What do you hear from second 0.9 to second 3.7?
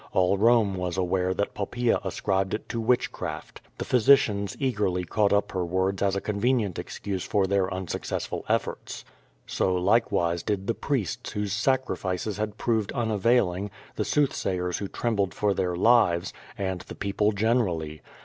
aware that Poppaea ascribed it to witchcraft.